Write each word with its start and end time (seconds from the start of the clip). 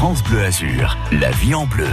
France 0.00 0.22
Bleu 0.22 0.42
Azur, 0.42 0.96
la 1.12 1.30
vie 1.30 1.54
en 1.54 1.66
bleu. 1.66 1.86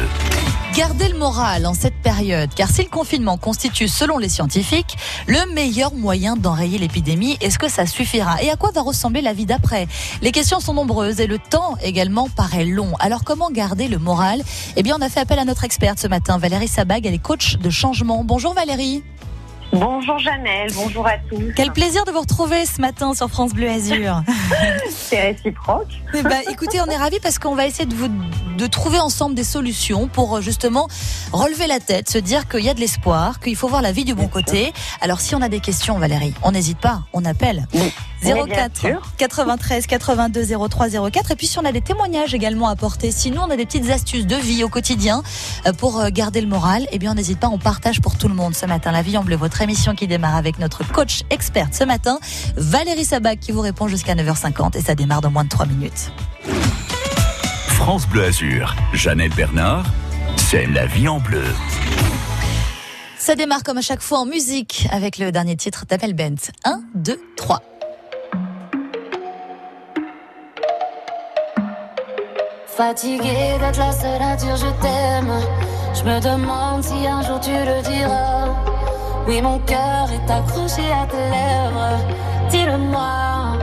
Gardez 0.74 1.10
le 1.10 1.18
moral 1.18 1.66
en 1.66 1.74
cette 1.74 2.02
période, 2.02 2.50
car 2.56 2.70
si 2.70 2.82
le 2.82 2.88
confinement 2.88 3.36
constitue, 3.36 3.90
selon 3.90 4.18
les 4.18 4.30
scientifiques, 4.30 4.96
le 5.28 5.54
meilleur 5.54 5.94
moyen 5.94 6.38
d'enrayer 6.38 6.78
l'épidémie, 6.78 7.38
est-ce 7.42 7.60
que 7.60 7.68
ça 7.68 7.86
suffira 7.86 8.42
Et 8.42 8.50
à 8.50 8.56
quoi 8.56 8.72
va 8.72 8.80
ressembler 8.80 9.20
la 9.20 9.34
vie 9.34 9.46
d'après? 9.46 9.90
Les 10.22 10.32
questions 10.32 10.62
sont 10.62 10.74
nombreuses 10.74 11.20
et 11.20 11.28
le 11.28 11.38
temps 11.38 11.76
également 11.84 12.30
paraît 12.30 12.64
long. 12.64 12.94
Alors 13.02 13.26
comment 13.26 13.52
garder 13.52 13.90
le 13.90 13.98
moral? 13.98 14.42
Eh 14.78 14.84
bien, 14.84 14.96
on 14.98 15.02
a 15.02 15.10
fait 15.10 15.20
appel 15.20 15.40
à 15.40 15.44
notre 15.44 15.66
experte 15.66 16.00
ce 16.00 16.08
matin, 16.08 16.38
Valérie 16.38 16.70
Sabag, 16.70 17.06
elle 17.06 17.14
est 17.14 17.18
coach 17.22 17.58
de 17.58 17.70
changement. 17.70 18.24
Bonjour 18.24 18.54
Valérie. 18.54 19.04
Bonjour 19.74 20.18
Janelle, 20.18 20.70
bonjour 20.76 21.06
à 21.06 21.18
tous. 21.30 21.52
Quel 21.56 21.72
plaisir 21.72 22.06
de 22.06 22.12
vous 22.12 22.22
retrouver 22.22 22.66
ce 22.66 22.80
matin 22.80 23.14
sur 23.14 23.30
France 23.30 23.54
Bleu 23.54 23.70
Azur. 23.70 24.22
C'est 24.90 25.22
réciproque. 25.22 25.92
Ben, 26.14 26.42
écoutez, 26.50 26.80
on 26.82 26.86
est 26.86 26.96
ravis 26.96 27.20
parce 27.20 27.38
qu'on 27.38 27.54
va 27.54 27.68
essayer 27.68 27.86
de 27.86 27.94
vous 27.94 28.08
de 28.58 28.66
trouver 28.66 28.98
ensemble 29.00 29.36
des 29.36 29.44
solutions 29.44 30.08
pour 30.08 30.38
euh, 30.38 30.42
justement 30.42 30.88
relever 31.32 31.68
la 31.68 31.80
tête, 31.80 32.10
se 32.10 32.18
dire 32.18 32.48
qu'il 32.48 32.64
y 32.64 32.70
a 32.70 32.74
de 32.74 32.80
l'espoir, 32.80 33.40
qu'il 33.40 33.56
faut 33.56 33.68
voir 33.68 33.82
la 33.82 33.92
vie 33.92 34.04
du 34.04 34.16
bon 34.16 34.28
côté. 34.28 34.74
Alors 35.00 35.22
si 35.22 35.36
on 35.36 35.42
a 35.42 35.50
des 35.50 35.60
questions, 35.60 36.00
Valérie, 36.00 36.34
on 36.42 36.52
n'hésite 36.52 36.80
pas, 36.80 37.04
on 37.14 37.24
appelle. 37.24 37.68
04 38.24 39.16
93 39.18 39.88
82 39.88 40.68
03 40.70 40.90
04 41.12 41.32
et 41.32 41.36
puis 41.36 41.48
si 41.48 41.60
on 41.60 41.66
a 41.66 41.72
des 41.72 41.82
témoignages 41.82 42.34
également 42.34 42.68
à 42.68 42.72
apporter, 42.72 43.12
sinon 43.12 43.44
on 43.48 43.52
a 43.52 43.56
des 43.56 43.66
petites 43.66 43.90
astuces 43.90 44.26
de 44.26 44.36
vie 44.36 44.64
au 44.64 44.70
quotidien 44.70 45.24
euh, 45.66 45.74
pour 45.74 46.00
euh, 46.00 46.10
garder 46.10 46.42
le 46.42 46.48
moral, 46.48 46.88
eh 46.92 47.00
bien 47.00 47.12
on 47.12 47.16
n'hésite 47.16 47.40
pas, 47.40 47.48
on 47.48 47.58
partage 47.58 48.02
pour 48.02 48.18
tout 48.18 48.28
le 48.28 48.36
monde 48.36 48.56
ce 48.56 48.66
matin 48.66 48.92
la 48.92 49.02
vie 49.02 49.18
en 49.18 49.24
bleu, 49.24 49.36
votre 49.36 49.62
émission 49.62 49.96
qui 49.96 50.08
démarre 50.08 50.36
avec 50.36 50.60
notre 50.60 50.90
coach 50.92 51.22
experte 51.30 51.74
ce 51.74 51.84
matin, 51.84 52.20
Valérie 52.56 53.06
Sabac 53.06 53.40
qui 53.40 53.52
vous 53.52 53.62
répond 53.62 53.88
jusqu'à 53.88 54.16
9h50 54.16 54.78
et 54.78 54.82
ça 54.82 54.96
démarre 54.96 55.22
dans 55.22 55.32
moins 55.32 55.44
de 55.44 55.50
3 55.50 55.66
minutes. 55.66 56.12
France 57.68 58.08
Bleu 58.08 58.26
Azur, 58.26 58.76
Jeannette 58.94 59.36
Bernard, 59.36 59.86
c'est 60.36 60.66
la 60.66 60.86
vie 60.88 61.08
en 61.08 61.20
bleu. 61.20 61.44
Ça 63.18 63.36
démarre 63.36 63.64
comme 63.64 63.78
à 63.78 63.82
chaque 63.82 64.02
fois 64.02 64.20
en 64.20 64.26
musique 64.26 64.88
avec 64.92 65.18
le 65.18 65.32
dernier 65.32 65.56
titre 65.56 65.86
d'Abel 65.88 66.14
Bent. 66.14 66.52
1, 66.64 66.82
2, 66.96 67.20
3. 67.36 67.62
Fatigué 72.78 73.58
d'être 73.60 73.80
la 73.80 73.92
seule 73.92 74.22
à 74.22 74.36
dire 74.36 74.56
je 74.56 74.68
t'aime. 74.82 75.34
Je 75.96 76.04
me 76.04 76.20
demande 76.20 76.84
si 76.84 77.08
un 77.08 77.24
jour 77.24 77.40
tu 77.40 77.50
le 77.50 77.82
diras. 77.82 78.50
Oui, 79.28 79.42
mon 79.42 79.58
cœur 79.58 80.08
est 80.12 80.32
accroché 80.32 80.84
à 80.94 81.08
tes 81.08 81.18
lèvres. 81.18 81.98
Dis-le-moi. 82.52 83.58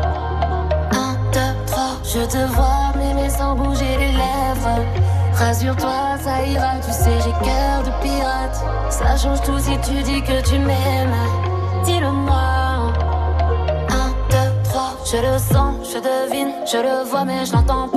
Un, 0.91 1.15
deux, 1.33 1.55
trois. 1.65 1.95
Je 2.03 2.27
te 2.27 2.45
vois 2.55 2.93
m'aimer 2.97 3.31
sans 3.31 3.55
bouger 3.55 3.97
les 4.01 4.11
lèvres. 4.11 4.83
Rassure-toi, 5.35 6.19
ça 6.19 6.45
ira. 6.45 6.73
Tu 6.85 6.91
sais, 6.91 7.17
j'ai 7.23 7.47
cœur 7.47 7.85
de 7.85 8.03
pirate. 8.03 8.65
Ça 8.91 9.17
change 9.17 9.43
tout 9.43 9.61
si 9.61 9.79
tu 9.89 10.03
dis 10.03 10.23
que 10.23 10.43
tu 10.43 10.59
m'aimes. 10.59 11.15
Dis-le-moi. 11.85 12.55
Je 15.15 15.21
le 15.21 15.39
sens, 15.39 15.77
je 15.93 15.99
devine, 15.99 16.53
je 16.67 16.79
le 16.79 17.05
vois 17.09 17.25
mais 17.25 17.45
je 17.45 17.53
l'entends 17.53 17.89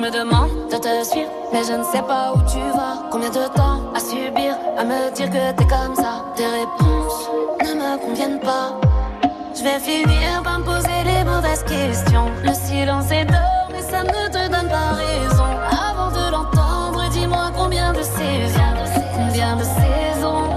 me 0.00 0.10
demandes 0.10 0.70
de 0.70 0.78
te 0.78 1.04
suivre, 1.04 1.30
mais 1.52 1.62
je 1.62 1.74
ne 1.74 1.84
sais 1.84 2.00
pas 2.00 2.32
où 2.34 2.38
tu 2.50 2.58
vas. 2.74 3.10
Combien 3.10 3.28
de 3.28 3.46
temps 3.54 3.82
à 3.94 4.00
subir, 4.00 4.56
à 4.78 4.82
me 4.82 5.14
dire 5.14 5.28
que 5.28 5.52
t'es 5.52 5.66
comme 5.66 5.94
ça? 5.94 6.24
Tes 6.36 6.46
réponses 6.46 7.28
ne 7.60 7.74
me 7.74 7.98
conviennent 7.98 8.40
pas. 8.40 8.80
Je 9.54 9.62
vais 9.62 9.78
finir 9.78 10.42
par 10.42 10.60
me 10.60 10.64
poser 10.64 11.04
les 11.04 11.22
mauvaises 11.22 11.64
questions. 11.64 12.30
Le 12.42 12.54
silence 12.54 13.10
est 13.10 13.26
d'or, 13.26 13.68
mais 13.72 13.82
ça 13.82 14.02
ne 14.02 14.28
te 14.28 14.48
donne 14.48 14.70
pas 14.70 14.94
raison. 14.96 15.50
Avant 15.70 16.10
de 16.10 16.30
l'entendre, 16.32 17.06
dis-moi 17.10 17.50
combien 17.54 17.92
de 17.92 18.00
saisons, 18.02 18.74
combien 19.14 19.56
de 19.56 19.64
saisons. 19.64 20.48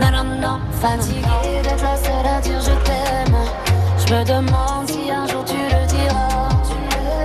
Non, 0.00 0.10
non, 0.12 0.24
non, 0.40 0.60
fatigué 0.80 1.60
d'être 1.64 1.82
la 1.82 1.96
seule 1.96 2.26
à 2.36 2.40
dire 2.40 2.60
je 2.60 2.74
t'aime. 2.86 3.36
Je 3.98 4.14
me 4.14 4.24
demande 4.24 4.86
si 4.86 5.10
un 5.10 5.26
jour 5.26 5.44
tu 5.44 5.56
le 5.56 5.86
diras. 5.86 6.28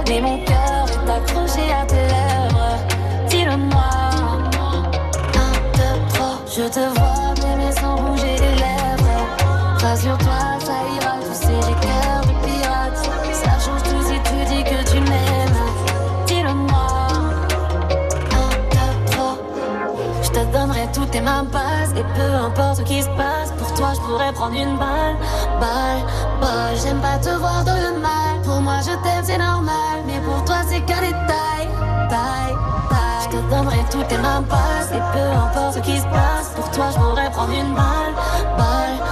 Mais 0.10 0.22
mon 0.22 0.38
Je 6.58 6.64
te 6.64 6.80
vois 6.80 7.36
m'aimer 7.44 7.72
sans 7.80 8.02
bouger 8.02 8.36
les 8.36 8.56
lèvres. 8.56 9.28
Rassure-toi, 9.80 10.58
ça 10.60 10.74
ira. 10.96 11.14
Tu 11.22 11.36
sais, 11.36 11.54
j'ai 11.54 11.88
cœur 11.88 12.22
de 12.24 12.34
pirate. 12.44 12.98
Ça 13.32 13.52
change 13.64 13.84
tout 13.84 14.02
si 14.02 14.20
tu 14.24 14.56
dis 14.56 14.64
que 14.64 14.90
tu 14.90 15.00
m'aimes. 15.02 15.62
Dis-le-moi. 16.26 16.88
Un, 18.32 18.50
deux, 18.72 19.12
trois. 19.12 19.38
Je 20.24 20.30
te 20.30 20.44
donnerai 20.52 20.88
toutes 20.92 21.12
tes 21.12 21.22
mains 21.22 21.46
passes. 21.46 21.92
Et 21.96 22.04
peu 22.16 22.34
importe 22.34 22.78
ce 22.78 22.82
qui 22.82 23.04
se 23.04 23.10
passe, 23.10 23.52
pour 23.60 23.72
toi, 23.76 23.90
je 23.94 24.00
pourrais 24.00 24.34
prendre 24.34 24.56
une 24.56 24.78
balle. 24.78 25.16
Balle, 25.60 26.02
balle. 26.42 26.76
J'aime 26.84 27.02
pas 27.02 27.20
te 27.20 27.30
voir 27.38 27.64
dans 27.66 27.76
le 27.76 28.00
mal. 28.00 28.42
Pour 28.44 28.62
moi, 28.62 28.80
je 28.82 28.96
t'aime, 29.04 29.24
c'est 29.24 29.38
normal. 29.38 30.02
Mais 30.08 30.20
pour 30.22 30.44
toi, 30.44 30.64
c'est 30.68 30.82
qu'un 30.82 31.02
détail. 31.02 31.68
Taille. 32.10 32.56
Je 33.30 33.38
te 33.38 33.42
donnerai 33.50 33.80
toutes 33.92 34.08
tes 34.08 34.16
passes. 34.16 34.92
Et 34.94 35.02
peu 35.14 35.20
importe 35.20 35.74
ce 35.76 35.80
qui 35.80 35.98
se 35.98 36.04
passe, 36.04 36.54
pour 36.56 36.70
toi, 36.72 36.86
je 36.92 36.98
pourrais 36.98 37.30
prendre 37.32 37.52
une. 37.52 37.74
Balle, 37.74 38.14
balle. 38.58 39.07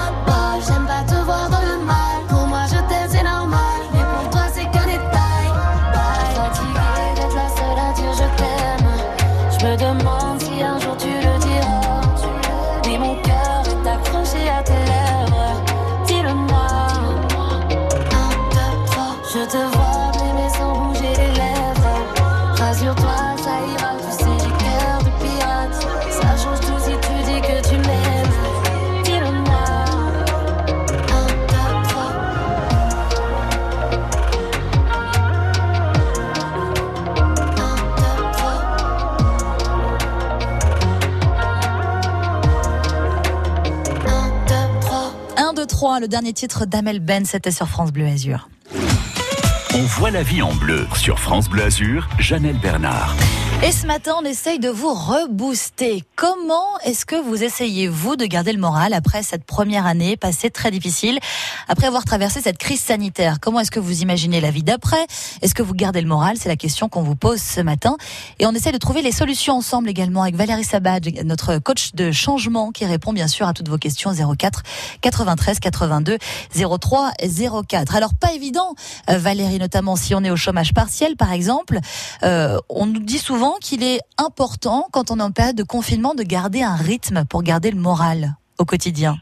3, 45.85 45.99
le 45.99 46.07
dernier 46.07 46.33
titre 46.33 46.65
d'Amel 46.65 46.99
Ben, 46.99 47.25
c'était 47.25 47.51
sur 47.51 47.67
France 47.67 47.91
Bleu 47.91 48.07
Azur. 48.07 48.49
On 49.75 49.83
voit 49.83 50.09
la 50.09 50.23
vie 50.23 50.41
en 50.41 50.51
bleu 50.51 50.87
sur 50.95 51.19
France 51.19 51.47
Bleu 51.47 51.61
Azur, 51.61 52.09
Jeannette 52.17 52.59
Bernard. 52.59 53.15
Et 53.63 53.71
ce 53.71 53.87
matin, 53.87 54.15
on 54.21 54.25
essaye 54.25 54.59
de 54.59 54.69
vous 54.69 54.93
rebooster. 54.93 56.03
Comment 56.15 56.77
est-ce 56.83 57.05
que 57.05 57.15
vous 57.15 57.41
essayez, 57.41 57.87
vous, 57.87 58.15
de 58.15 58.25
garder 58.25 58.53
le 58.53 58.59
moral 58.59 58.93
après 58.93 59.23
cette 59.23 59.43
première 59.43 59.87
année 59.87 60.17
passée 60.17 60.51
très 60.51 60.69
difficile, 60.69 61.17
après 61.67 61.87
avoir 61.87 62.05
traversé 62.05 62.41
cette 62.41 62.59
crise 62.59 62.81
sanitaire? 62.81 63.39
Comment 63.39 63.61
est-ce 63.61 63.71
que 63.71 63.79
vous 63.79 64.01
imaginez 64.01 64.39
la 64.39 64.51
vie 64.51 64.61
d'après? 64.61 65.03
Est-ce 65.41 65.55
que 65.55 65.63
vous 65.63 65.73
gardez 65.73 66.01
le 66.01 66.07
moral? 66.07 66.35
C'est 66.39 66.49
la 66.49 66.57
question 66.57 66.89
qu'on 66.89 67.01
vous 67.01 67.15
pose 67.15 67.41
ce 67.41 67.61
matin. 67.61 67.95
Et 68.39 68.45
on 68.45 68.51
essaie 68.51 68.71
de 68.71 68.77
trouver 68.77 69.01
les 69.01 69.11
solutions 69.11 69.55
ensemble 69.55 69.89
également 69.89 70.21
avec 70.21 70.35
Valérie 70.35 70.63
Sabad, 70.63 71.07
notre 71.23 71.57
coach 71.57 71.95
de 71.95 72.11
changement, 72.11 72.71
qui 72.71 72.85
répond 72.85 73.13
bien 73.13 73.27
sûr 73.27 73.47
à 73.47 73.53
toutes 73.53 73.69
vos 73.69 73.77
questions 73.77 74.11
04 74.13 74.61
93 75.01 75.59
82 75.59 76.17
03 76.79 77.11
04. 77.67 77.95
Alors, 77.95 78.13
pas 78.13 78.33
évident, 78.33 78.75
euh, 79.09 79.17
Valérie, 79.17 79.59
notamment 79.59 79.95
si 79.95 80.13
on 80.13 80.23
est 80.23 80.29
au 80.31 80.35
chômage 80.35 80.73
partiel, 80.73 81.15
par 81.15 81.31
exemple. 81.31 81.79
Euh, 82.23 82.59
on 82.69 82.85
nous 82.85 82.99
dit 82.99 83.19
souvent 83.19 83.44
qu'il 83.61 83.83
est 83.83 83.99
important, 84.17 84.87
quand 84.91 85.11
on 85.11 85.19
est 85.19 85.23
en 85.23 85.31
période 85.31 85.55
de 85.55 85.63
confinement, 85.63 86.13
de 86.15 86.23
garder 86.23 86.63
un 86.63 86.75
rythme 86.75 87.25
pour 87.25 87.43
garder 87.43 87.71
le 87.71 87.79
moral 87.79 88.35
au 88.57 88.65
quotidien. 88.65 89.17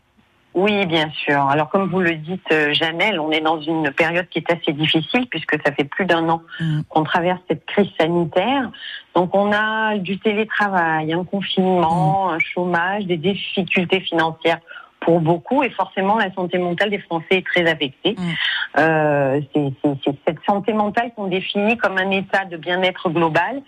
Oui, 0.56 0.86
bien 0.86 1.10
sûr. 1.25 1.42
Alors, 1.48 1.70
comme 1.70 1.90
vous 1.90 2.00
le 2.00 2.16
dites, 2.16 2.46
euh, 2.52 2.74
Janelle, 2.74 3.20
on 3.20 3.31
est 3.31 3.42
dans 3.42 3.60
une 3.60 3.90
période 3.92 4.28
qui 4.30 4.38
est 4.38 4.52
assez 4.52 4.72
difficile 4.72 5.28
puisque 5.28 5.56
ça 5.66 5.72
fait 5.72 5.84
plus 5.84 6.06
d'un 6.06 6.30
an 6.30 6.44
Mm. 6.60 6.81
qu'on 6.90 7.04
traverse 7.04 7.40
cette 7.48 7.66
crise 7.66 7.90
sanitaire. 8.00 8.70
Donc, 9.16 9.34
on 9.34 9.52
a 9.52 9.98
du 9.98 10.20
télétravail, 10.20 11.12
un 11.12 11.24
confinement, 11.24 12.30
un 12.30 12.40
chômage, 12.40 13.06
des 13.06 13.18
difficultés 13.18 14.02
financières 14.02 14.60
pour 15.00 15.20
beaucoup 15.22 15.64
et 15.64 15.72
forcément 15.72 16.18
la 16.18 16.31
santé 16.34 16.60
mentale 16.60 16.92
des 16.92 17.00
Français 17.00 17.38
est 17.38 17.46
très 17.46 17.66
affectée. 17.66 18.16
Mm. 18.16 18.31
Euh, 18.78 19.42
c'est 19.54 20.18
cette 20.25 20.40
santé 20.46 20.72
mentale 20.74 21.12
qu'on 21.16 21.28
définit 21.28 21.78
comme 21.78 21.98
un 21.98 22.12
état 22.12 22.46
de 22.46 22.58
bien-être 22.58 23.10
global 23.10 23.64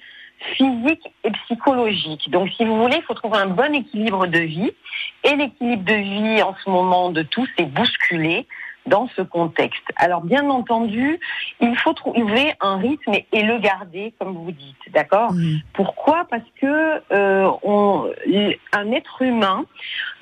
physique 0.54 1.08
et 1.24 1.32
psychologique. 1.32 2.30
Donc, 2.30 2.50
si 2.56 2.66
vous 2.66 2.82
voulez, 2.82 2.98
il 2.98 3.04
faut 3.04 3.14
trouver 3.14 3.38
un 3.38 3.48
bon 3.48 3.74
équilibre 3.74 4.28
de 4.28 4.40
vie. 4.40 4.72
Et 5.24 5.36
l'équilibre 5.36 5.84
de 5.84 5.94
vie 5.94 6.42
en 6.42 6.56
ce 6.64 6.70
moment 6.70 7.10
de 7.10 7.24
tous 7.24 7.50
est 7.58 7.66
bousculé 7.66 8.48
dans 8.86 9.08
ce 9.16 9.22
contexte. 9.22 9.84
Alors 9.96 10.22
bien 10.22 10.50
entendu, 10.50 11.20
il 11.60 11.76
faut 11.78 11.94
trouver 11.94 12.54
un 12.62 12.78
rythme 12.78 13.14
et 13.32 13.44
le 13.44 13.60
garder, 13.60 14.14
comme 14.20 14.34
vous 14.34 14.52
dites, 14.52 14.94
d'accord 14.94 15.34
Mhm. 15.36 15.62
Pourquoi? 15.74 16.26
Parce 16.30 16.44
que 16.62 17.02
euh, 17.12 17.52
on, 17.64 18.10
un 18.74 18.92
être 18.92 19.22
humain 19.22 19.66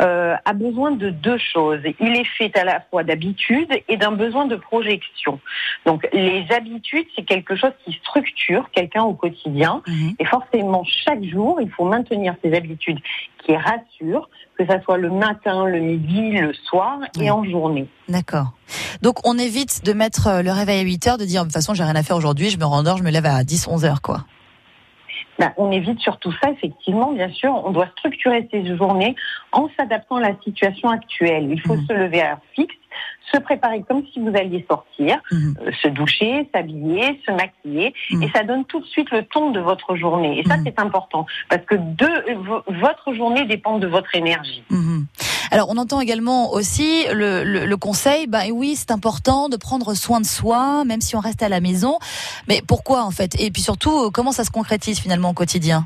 euh, 0.02 0.36
a 0.46 0.54
besoin 0.54 0.92
de 0.92 1.10
deux 1.10 1.38
choses. 1.38 1.82
Il 2.00 2.16
est 2.16 2.28
fait 2.38 2.56
à 2.58 2.64
la 2.64 2.82
fois 2.82 3.04
d'habitude 3.04 3.72
et 3.88 3.98
d'un 3.98 4.12
besoin 4.12 4.46
de 4.46 4.56
projection. 4.56 5.40
Donc 5.86 6.08
les 6.14 6.46
habitudes, 6.52 7.08
c'est 7.16 7.24
quelque 7.24 7.56
chose 7.56 7.72
qui 7.86 7.94
structure 7.94 8.70
quelqu'un 8.72 9.04
au 9.04 9.14
quotidien. 9.14 9.82
Mhm. 9.88 10.16
Et 10.20 10.26
forcément, 10.26 10.84
chaque 10.84 11.24
jour, 11.24 11.60
il 11.62 11.70
faut 11.70 11.86
maintenir 11.86 12.36
ces 12.44 12.54
habitudes 12.54 13.00
qui 13.46 13.56
rassurent, 13.56 14.30
que 14.58 14.66
ça 14.66 14.82
soit 14.84 14.98
le 14.98 15.10
matin, 15.10 15.66
le 15.66 15.80
midi, 15.80 16.32
le 16.32 16.54
soir 16.54 17.00
et 17.20 17.30
en 17.30 17.44
journée. 17.44 17.88
D'accord. 18.08 18.54
Donc 19.02 19.26
on 19.28 19.38
évite 19.38 19.84
de 19.84 19.94
mettre 19.94 20.28
euh, 20.28 20.42
le 20.42 20.52
réveil 20.52 20.80
à 20.80 20.84
8 20.84 21.08
heures, 21.08 21.18
de 21.18 21.26
dire 21.26 21.42
de 21.42 21.48
toute 21.48 21.54
façon 21.54 21.74
j'ai 21.74 21.84
rien 21.84 21.96
à 21.96 22.04
faire 22.04 22.16
aujourd'hui, 22.16 22.50
je 22.50 22.58
me 22.58 22.66
rendors, 22.66 22.98
je 22.98 23.04
me 23.04 23.12
lève 23.12 23.26
à 23.26 23.44
10, 23.44 23.68
11 23.68 23.86
heures 23.86 24.02
quoi. 24.02 24.26
Ben, 25.40 25.52
on 25.58 25.72
évite 25.72 26.00
surtout 26.00 26.32
ça, 26.42 26.52
effectivement, 26.52 27.12
bien 27.12 27.30
sûr. 27.30 27.54
On 27.66 27.72
doit 27.72 27.88
structurer 27.98 28.48
ses 28.52 28.76
journées 28.78 29.16
en 29.52 29.68
s'adaptant 29.78 30.18
à 30.18 30.22
la 30.22 30.36
situation 30.44 30.90
actuelle. 30.90 31.48
Il 31.52 31.60
faut 31.62 31.76
Mhm. 31.76 31.86
se 31.88 31.94
lever 31.94 32.22
à 32.22 32.32
heure 32.32 32.38
fixe, 32.54 32.76
se 33.32 33.40
préparer 33.40 33.82
comme 33.82 34.04
si 34.14 34.20
vous 34.20 34.36
alliez 34.36 34.64
sortir, 34.70 35.18
Mhm. 35.32 35.56
euh, 35.62 35.72
se 35.82 35.88
doucher, 35.88 36.48
s'habiller, 36.54 37.20
se 37.26 37.32
maquiller, 37.32 37.94
Mhm. 38.12 38.24
et 38.24 38.30
ça 38.30 38.44
donne 38.44 38.64
tout 38.66 38.80
de 38.80 38.86
suite 38.86 39.10
le 39.12 39.24
ton 39.24 39.50
de 39.50 39.60
votre 39.60 39.96
journée. 39.96 40.40
Et 40.40 40.44
ça, 40.48 40.58
c'est 40.64 40.80
important, 40.80 41.26
parce 41.50 41.66
que 41.66 41.76
de, 41.76 42.34
votre 42.80 43.14
journée 43.16 43.46
dépend 43.46 43.80
de 43.80 43.88
votre 43.88 44.14
énergie. 44.16 44.64
Alors 45.54 45.70
on 45.70 45.78
entend 45.78 46.02
également 46.02 46.52
aussi 46.52 47.06
le, 47.14 47.44
le, 47.44 47.66
le 47.68 47.78
conseil, 47.78 48.26
bah 48.28 48.40
oui 48.52 48.76
c'est 48.76 48.90
important 48.92 49.50
de 49.50 49.56
prendre 49.58 49.94
soin 49.94 50.20
de 50.20 50.26
soi, 50.26 50.84
même 50.84 51.00
si 51.00 51.16
on 51.16 51.20
reste 51.20 51.44
à 51.44 51.50
la 51.50 51.60
maison. 51.62 52.00
Mais 52.48 52.62
pourquoi 52.68 53.04
en 53.04 53.12
fait? 53.12 53.40
Et 53.40 53.52
puis 53.52 53.62
surtout, 53.62 54.06
euh, 54.06 54.10
comment 54.10 54.32
ça 54.32 54.44
se 54.46 54.50
concrétise 54.52 55.00
finalement 55.00 55.30
au 55.30 55.34
quotidien? 55.34 55.86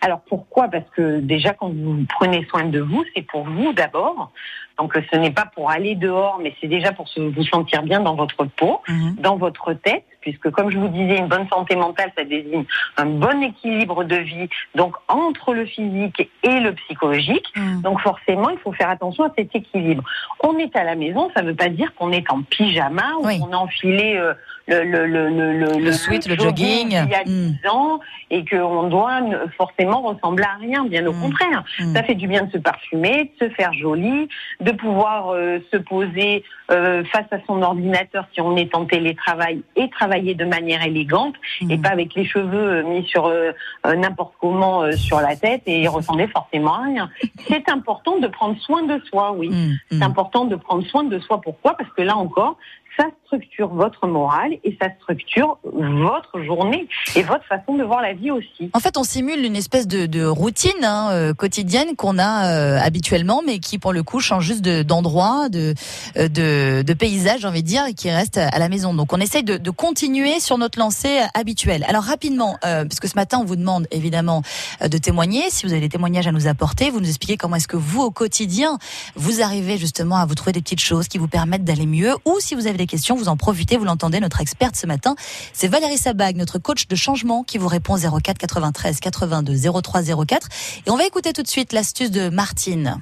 Alors 0.00 0.20
pourquoi? 0.28 0.68
Parce 0.68 0.84
que 0.96 1.18
déjà 1.20 1.54
quand 1.54 1.70
vous 1.70 2.04
prenez 2.08 2.46
soin 2.50 2.64
de 2.66 2.78
vous, 2.80 3.04
c'est 3.16 3.22
pour 3.22 3.44
vous 3.44 3.72
d'abord. 3.72 4.30
Donc 4.78 4.96
ce 5.12 5.16
n'est 5.16 5.32
pas 5.32 5.46
pour 5.46 5.70
aller 5.70 5.96
dehors, 5.96 6.38
mais 6.40 6.54
c'est 6.60 6.68
déjà 6.68 6.92
pour 6.92 7.08
se- 7.08 7.20
vous 7.20 7.44
sentir 7.44 7.82
bien 7.82 7.98
dans 8.00 8.14
votre 8.14 8.44
peau, 8.44 8.80
Mhm. 8.88 9.16
dans 9.18 9.36
votre 9.36 9.72
tête, 9.72 10.04
puisque 10.32 10.50
comme 10.50 10.70
je 10.70 10.78
vous 10.78 10.88
disais, 10.88 11.16
une 11.18 11.26
bonne 11.28 11.48
santé 11.48 11.76
mentale, 11.76 12.12
ça 12.16 12.24
désigne 12.24 12.64
un 12.96 13.06
bon 13.06 13.42
équilibre 13.42 14.04
de 14.04 14.16
vie, 14.16 14.48
donc 14.74 14.94
entre 15.08 15.54
le 15.54 15.64
physique 15.66 16.28
et 16.42 16.60
le 16.60 16.72
psychologique. 16.72 17.46
Mhm. 17.56 17.82
Donc 17.82 18.00
forcément, 18.00 18.50
il 18.50 18.58
faut 18.58 18.72
faire 18.72 18.90
attention 18.90 19.24
à 19.24 19.32
cet 19.36 19.54
équilibre. 19.54 20.02
On 20.42 20.56
est 20.58 20.74
à 20.76 20.84
la 20.84 20.94
maison, 20.94 21.30
ça 21.34 21.42
ne 21.42 21.48
veut 21.48 21.56
pas 21.56 21.68
dire 21.68 21.94
qu'on 21.94 22.12
est 22.12 22.30
en 22.30 22.42
pyjama 22.42 23.14
ou 23.20 23.26
Oui. 23.26 23.38
qu'on 23.40 23.52
a 23.52 23.56
enfilé 23.56 24.16
euh, 24.16 24.34
le, 24.66 25.06
le, 25.06 25.78
le, 25.78 25.92
sweat, 25.92 26.26
le 26.28 26.36
jogging. 26.36 26.88
il 26.90 27.10
y 27.10 27.14
a 27.14 27.22
Mm. 27.24 27.56
10 27.62 27.68
ans 27.70 28.00
et 28.30 28.44
qu'on 28.44 28.84
doit 28.88 29.20
forcément 29.56 30.02
ressembler 30.02 30.44
à 30.44 30.56
rien, 30.60 30.84
bien 30.84 31.06
au 31.06 31.12
Mm. 31.12 31.20
contraire. 31.22 31.64
Ça 31.94 32.02
fait 32.02 32.14
du 32.14 32.28
bien 32.28 32.44
de 32.44 32.52
se 32.52 32.58
parfumer, 32.58 33.32
de 33.40 33.46
se 33.46 33.50
faire 33.54 33.72
joli, 33.72 34.28
de 34.60 34.72
pouvoir 34.72 35.30
euh, 35.32 35.58
se 35.72 35.78
poser 35.78 36.44
euh, 36.70 37.02
face 37.04 37.24
à 37.30 37.38
son 37.46 37.62
ordinateur 37.62 38.26
si 38.34 38.40
on 38.42 38.56
est 38.58 38.74
en 38.74 38.84
télétravail 38.84 39.62
et 39.76 39.88
travailler 39.88 40.17
de 40.22 40.44
manière 40.44 40.82
élégante 40.84 41.34
et 41.60 41.76
Mhm. 41.76 41.82
pas 41.82 41.90
avec 41.90 42.14
les 42.14 42.24
cheveux 42.24 42.68
euh, 42.78 42.82
mis 42.84 43.04
sur 43.06 43.26
euh, 43.26 43.52
euh, 43.86 43.94
n'importe 43.94 44.34
comment 44.40 44.82
euh, 44.82 44.92
sur 44.92 45.20
la 45.20 45.36
tête 45.36 45.62
et 45.66 45.86
ressembler 45.88 46.26
forcément 46.28 46.74
à 46.74 46.84
rien. 46.84 47.10
C'est 47.48 47.68
important 47.68 48.18
de 48.18 48.26
prendre 48.26 48.58
soin 48.60 48.82
de 48.82 49.00
soi, 49.08 49.32
oui. 49.32 49.48
Mhm. 49.50 49.76
C'est 49.92 50.02
important 50.02 50.44
de 50.44 50.56
prendre 50.56 50.84
soin 50.86 51.04
de 51.04 51.18
soi. 51.18 51.40
Pourquoi? 51.40 51.74
Parce 51.76 51.90
que 51.92 52.02
là 52.02 52.16
encore, 52.16 52.56
ça 52.98 53.06
structure 53.26 53.68
votre 53.68 54.06
morale 54.06 54.52
et 54.64 54.76
ça 54.80 54.88
structure 55.00 55.58
votre 55.64 56.42
journée 56.42 56.88
et 57.14 57.22
votre 57.22 57.44
façon 57.44 57.74
de 57.76 57.84
voir 57.84 58.00
la 58.02 58.14
vie 58.14 58.30
aussi. 58.30 58.70
En 58.72 58.80
fait, 58.80 58.96
on 58.96 59.04
simule 59.04 59.44
une 59.44 59.54
espèce 59.56 59.86
de, 59.86 60.06
de 60.06 60.24
routine 60.24 60.82
hein, 60.82 61.10
euh, 61.12 61.34
quotidienne 61.34 61.94
qu'on 61.96 62.18
a 62.18 62.46
euh, 62.48 62.78
habituellement, 62.80 63.42
mais 63.46 63.58
qui, 63.58 63.78
pour 63.78 63.92
le 63.92 64.02
coup, 64.02 64.20
change 64.20 64.44
juste 64.44 64.62
de- 64.62 64.82
d'endroit, 64.82 65.48
de, 65.50 65.74
euh, 66.16 66.28
de, 66.28 66.82
de 66.82 66.92
paysage, 66.94 67.40
j'ai 67.42 67.48
envie 67.48 67.62
de 67.62 67.68
dire, 67.68 67.84
et 67.86 67.94
qui 67.94 68.10
reste 68.10 68.38
à 68.38 68.58
la 68.58 68.68
maison. 68.68 68.94
Donc, 68.94 69.12
on 69.12 69.20
essaye 69.20 69.44
de, 69.44 69.56
de 69.58 69.70
continuer 69.70 70.40
sur 70.40 70.58
notre 70.58 70.78
lancée 70.78 71.18
habituelle. 71.34 71.84
Alors, 71.86 72.02
rapidement, 72.04 72.56
euh, 72.64 72.84
parce 72.84 72.98
que 72.98 73.08
ce 73.08 73.14
matin, 73.16 73.38
on 73.40 73.44
vous 73.44 73.56
demande 73.56 73.86
évidemment 73.90 74.42
euh, 74.82 74.88
de 74.88 74.98
témoigner. 74.98 75.42
Si 75.50 75.66
vous 75.66 75.72
avez 75.72 75.82
des 75.82 75.88
témoignages 75.90 76.26
à 76.26 76.32
nous 76.32 76.46
apporter, 76.48 76.90
vous 76.90 77.00
nous 77.00 77.08
expliquez 77.08 77.36
comment 77.36 77.56
est-ce 77.56 77.68
que 77.68 77.76
vous, 77.76 78.00
au 78.02 78.10
quotidien, 78.10 78.78
vous 79.14 79.42
arrivez 79.42 79.76
justement 79.78 80.16
à 80.16 80.26
vous 80.26 80.34
trouver 80.34 80.52
des 80.52 80.62
petites 80.62 80.80
choses 80.80 81.06
qui 81.08 81.18
vous 81.18 81.28
permettent 81.28 81.64
d'aller 81.64 81.86
mieux. 81.86 82.14
Ou 82.24 82.36
si 82.40 82.54
vous 82.54 82.66
avez 82.66 82.78
des 82.78 82.86
questions, 82.88 83.14
vous 83.14 83.28
en 83.28 83.36
profitez, 83.36 83.76
vous 83.76 83.84
l'entendez, 83.84 84.18
notre 84.18 84.40
experte 84.40 84.74
ce 84.74 84.86
matin, 84.86 85.14
c'est 85.52 85.68
Valérie 85.68 85.98
Sabag, 85.98 86.36
notre 86.36 86.58
coach 86.58 86.88
de 86.88 86.96
changement, 86.96 87.44
qui 87.44 87.58
vous 87.58 87.68
répond 87.68 87.96
04 87.96 88.36
93 88.36 88.98
82 88.98 89.80
03 89.80 90.02
04. 90.26 90.48
Et 90.86 90.90
on 90.90 90.96
va 90.96 91.06
écouter 91.06 91.32
tout 91.32 91.42
de 91.42 91.48
suite 91.48 91.72
l'astuce 91.72 92.10
de 92.10 92.28
Martine. 92.28 93.00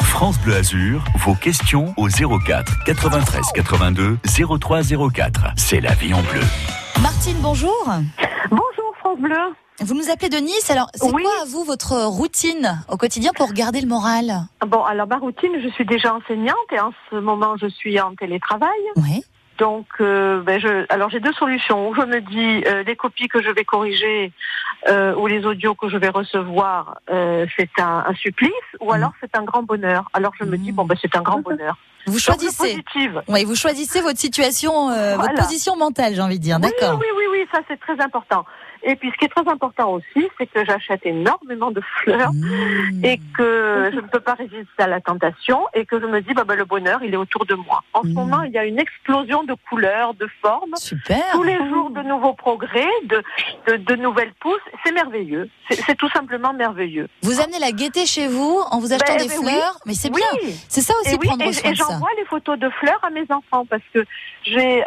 France 0.00 0.38
Bleu 0.38 0.54
Azur, 0.54 1.04
vos 1.18 1.34
questions 1.34 1.94
au 1.96 2.08
04 2.08 2.84
93 2.84 3.46
82 3.54 4.18
03 4.60 4.82
04. 5.12 5.54
C'est 5.56 5.80
la 5.80 5.94
vie 5.94 6.14
en 6.14 6.22
bleu. 6.22 6.42
Martine, 7.00 7.38
bonjour. 7.40 7.84
Bonjour 8.50 8.94
France 9.00 9.18
Bleu. 9.18 9.61
Vous 9.80 9.94
nous 9.94 10.10
appelez 10.10 10.28
de 10.28 10.36
Nice. 10.36 10.70
Alors, 10.70 10.88
c'est 10.94 11.12
Oui. 11.12 11.22
quoi 11.22 11.32
à 11.42 11.44
vous 11.46 11.64
votre 11.64 11.94
routine 12.04 12.84
au 12.88 12.96
quotidien 12.96 13.32
pour 13.34 13.52
garder 13.52 13.80
le 13.80 13.88
moral? 13.88 14.32
Bon, 14.66 14.84
alors 14.84 15.08
ma 15.08 15.16
routine, 15.18 15.52
je 15.62 15.68
suis 15.70 15.84
déjà 15.86 16.14
enseignante 16.14 16.56
et 16.72 16.78
en 16.78 16.92
ce 17.10 17.16
moment 17.16 17.56
je 17.56 17.66
suis 17.66 17.98
en 18.00 18.14
télétravail. 18.14 18.68
Oui. 18.96 19.24
Donc, 19.58 19.86
euh, 20.00 20.40
ben 20.42 20.60
je, 20.60 20.86
alors 20.88 21.10
j'ai 21.10 21.20
deux 21.20 21.32
solutions. 21.32 21.88
Ou 21.88 21.94
je 21.94 22.02
me 22.02 22.20
dis 22.20 22.64
euh, 22.66 22.82
les 22.84 22.96
copies 22.96 23.28
que 23.28 23.42
je 23.42 23.50
vais 23.50 23.64
corriger 23.64 24.32
euh, 24.88 25.14
ou 25.16 25.26
les 25.26 25.44
audios 25.44 25.74
que 25.74 25.88
je 25.88 25.96
vais 25.96 26.08
recevoir, 26.08 26.98
euh, 27.10 27.46
c'est 27.56 27.70
un, 27.78 28.04
un 28.08 28.14
supplice, 28.14 28.50
ou 28.80 28.86
Mhm. 28.86 28.92
alors 28.92 29.12
c'est 29.20 29.36
un 29.36 29.42
grand 29.42 29.62
bonheur. 29.62 30.08
Alors 30.12 30.32
je 30.38 30.44
me 30.44 30.56
dis 30.58 30.70
Mhm. 30.70 30.76
bon 30.76 30.84
ben 30.84 30.96
c'est 31.00 31.16
un 31.16 31.22
grand 31.22 31.40
bonheur. 31.40 31.76
Vous 32.06 32.18
choisissez. 32.18 32.82
Oui, 33.28 33.44
vous 33.44 33.54
choisissez 33.54 34.00
votre 34.00 34.18
situation, 34.18 34.90
euh, 34.90 35.16
votre 35.16 35.34
position 35.34 35.76
mentale, 35.76 36.14
j'ai 36.14 36.20
envie 36.22 36.38
de 36.38 36.42
dire. 36.44 36.58
Oui, 36.60 36.68
D'accord. 36.80 36.98
oui, 37.00 37.06
oui, 37.16 37.24
oui, 37.30 37.46
ça 37.52 37.60
c'est 37.68 37.78
très 37.78 38.00
important. 38.02 38.44
Et 38.84 38.96
puis 38.96 39.10
ce 39.12 39.16
qui 39.18 39.24
est 39.26 39.28
très 39.28 39.48
important 39.48 39.92
aussi, 39.92 40.28
c'est 40.38 40.46
que 40.46 40.64
j'achète 40.64 41.04
énormément 41.06 41.70
de 41.70 41.80
fleurs. 42.02 42.32
Mmh. 42.32 43.04
et 43.04 43.20
que 43.36 43.90
je 43.92 43.96
ne 43.96 44.06
peux 44.06 44.20
pas 44.20 44.34
résister 44.34 44.66
à 44.78 44.86
la 44.86 45.00
tentation 45.00 45.66
et 45.74 45.84
que 45.86 46.00
je 46.00 46.06
me 46.06 46.20
dis 46.20 46.34
bah, 46.34 46.44
bah, 46.44 46.54
le 46.56 46.64
bonheur 46.64 47.00
il 47.02 47.12
est 47.14 47.16
autour 47.16 47.44
de 47.46 47.54
moi. 47.54 47.82
En 47.92 48.02
ce 48.02 48.08
Mhm. 48.08 48.14
moment 48.14 48.42
il 48.42 48.52
y 48.52 48.58
a 48.58 48.64
une 48.64 48.78
explosion 48.78 49.42
de 49.44 49.54
couleurs, 49.68 50.14
de 50.14 50.28
formes, 50.40 50.74
Super. 50.76 51.22
tous 51.32 51.42
les 51.42 51.56
jours 51.68 51.90
de 51.90 52.02
nouveaux 52.02 52.34
progrès, 52.34 52.88
de, 53.04 53.22
de, 53.68 53.76
de 53.76 53.94
nouvelles 53.96 54.32
pousses. 54.40 54.60
C'est 54.84 54.92
merveilleux. 54.92 55.48
C'est 55.70 55.94
tout 55.96 56.08
simplement 56.10 56.52
merveilleux. 56.52 57.08
Vous 57.22 57.40
amenez 57.40 57.58
la 57.58 57.72
gaieté 57.72 58.04
chez 58.06 58.26
vous 58.28 58.60
en 58.70 58.78
vous 58.78 58.92
achetant 58.92 59.14
Ben, 59.16 59.22
des 59.22 59.28
ben 59.28 59.38
oui. 59.40 59.50
fleurs, 59.52 59.78
mais 59.86 59.94
c'est 59.94 60.10
oui. 60.10 60.20
bien. 60.42 60.50
C'est 60.68 60.80
ça 60.82 60.92
aussi 61.00 61.14
Et 61.14 61.18
oui, 61.18 61.26
prendre 61.26 61.44
et, 61.44 61.52
soin 61.52 61.70
et 61.70 61.74
j'envoie 61.74 62.10
les 62.18 62.24
photos 62.26 62.58
de 62.58 62.68
fleurs 62.70 63.00
à 63.02 63.10
mes 63.10 63.24
enfants 63.30 63.64
parce 63.66 63.82
que 63.94 64.04
j'ai 64.44 64.82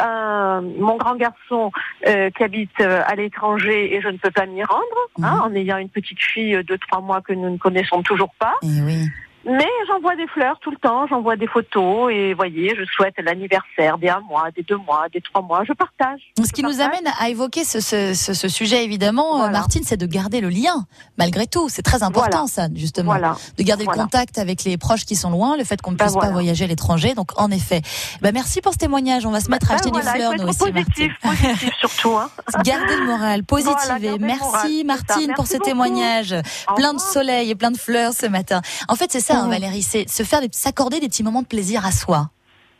mon 0.77 0.95
grand 0.97 1.15
garçon 1.15 1.71
euh, 2.07 2.29
qui 2.31 2.43
habite 2.43 2.69
euh, 2.81 3.01
à 3.05 3.15
l'étranger 3.15 3.84
et 3.93 4.01
je 4.01 4.07
ne 4.09 4.17
peux 4.17 4.31
pas 4.31 4.45
m'y 4.45 4.63
rendre 4.63 4.83
hein, 5.21 5.35
Mhm. 5.35 5.41
en 5.41 5.55
ayant 5.55 5.77
une 5.77 5.89
petite 5.89 6.19
fille 6.21 6.61
de 6.63 6.75
trois 6.75 7.01
mois 7.01 7.21
que 7.21 7.33
nous 7.33 7.49
ne 7.49 7.57
connaissons 7.57 8.01
toujours 8.03 8.33
pas. 8.39 8.55
Eh 8.63 8.81
oui. 8.81 9.05
Mais 9.45 9.67
j'envoie 9.87 10.15
des 10.15 10.27
fleurs 10.27 10.57
tout 10.59 10.71
le 10.71 10.77
temps, 10.77 11.05
j'envoie 11.07 11.35
des 11.35 11.47
photos 11.47 12.11
et 12.11 12.33
voyez, 12.33 12.75
je 12.75 12.83
souhaite 12.85 13.13
l'anniversaire 13.19 13.97
des 13.99 14.09
un 14.09 14.19
mois, 14.21 14.49
des 14.55 14.63
deux 14.63 14.77
mois, 14.77 15.05
des 15.13 15.21
trois 15.21 15.41
mois, 15.41 15.63
je 15.67 15.73
partage. 15.73 16.19
Ce 16.43 16.51
qui 16.51 16.63
nous 16.63 16.81
amène 16.81 17.05
à 17.19 17.29
évoquer 17.29 17.63
ce, 17.63 17.79
ce, 17.79 18.13
ce, 18.13 18.33
ce 18.33 18.47
sujet, 18.47 18.83
évidemment, 18.83 19.37
Voilà. 19.37 19.51
Martine, 19.51 19.83
c'est 19.85 19.97
de 19.97 20.05
garder 20.07 20.41
le 20.41 20.49
lien, 20.49 20.85
malgré 21.17 21.45
tout. 21.45 21.69
C'est 21.69 21.81
très 21.83 22.01
important, 22.03 22.45
Voilà. 22.45 22.47
ça, 22.47 22.67
justement. 22.73 23.11
Voilà. 23.11 23.35
De 23.57 23.63
garder 23.63 23.85
le 23.85 23.91
contact 23.93 24.37
avec 24.39 24.63
les 24.63 24.77
proches 24.77 25.05
qui 25.05 25.15
sont 25.15 25.29
loin, 25.29 25.57
le 25.57 25.63
fait 25.63 25.81
qu'on 25.81 25.91
ne 25.91 25.95
Ben 25.97 26.05
puisse 26.05 26.17
pas 26.17 26.31
voyager 26.31 26.65
à 26.65 26.67
l'étranger. 26.67 27.13
Donc, 27.13 27.29
en 27.39 27.51
effet, 27.51 27.81
ben, 28.21 28.31
merci 28.33 28.61
pour 28.61 28.73
ce 28.73 28.77
témoignage. 28.79 29.25
On 29.27 29.31
va 29.31 29.41
se 29.41 29.51
mettre 29.51 29.71
à 29.71 29.75
Ben 29.75 29.79
acheter 29.81 29.91
des 29.91 30.01
fleurs, 30.01 30.33
nous 30.39 30.47
aussi, 30.47 30.57
positif, 30.57 31.11
Martine. 31.23 31.49
positif 31.51 31.73
surtout. 31.79 32.17
Hein. 32.17 32.29
Garder 32.63 32.95
le 32.97 33.05
moral, 33.05 33.43
positiver. 33.43 34.17
Merci, 34.19 34.43
moral. 34.43 34.85
Martine, 34.85 35.33
pour 35.35 35.43
Merci 35.43 35.51
ce 35.53 35.57
beaucoup. 35.57 35.69
témoignage. 35.69 36.33
Au 36.71 36.73
Plein 36.75 36.93
de 36.93 36.99
soleil 36.99 37.51
et 37.51 37.55
plein 37.55 37.71
de 37.71 37.77
fleurs 37.77 38.13
ce 38.13 38.25
matin. 38.25 38.61
En 38.87 38.95
fait, 38.95 39.11
c'est 39.11 39.19
ça, 39.19 39.34
hein. 39.43 39.49
Valérie, 39.49 39.81
c'est 39.83 40.09
se 40.09 40.23
faire, 40.23 40.41
s'accorder 40.51 40.99
des 40.99 41.07
petits 41.07 41.23
moments 41.23 41.41
de 41.41 41.47
plaisir 41.47 41.85
à 41.85 41.91
soi. 41.91 42.29